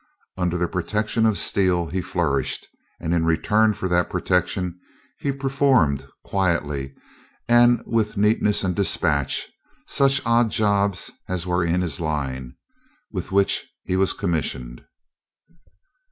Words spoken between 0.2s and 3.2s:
Under the protection of Steel he flourished, and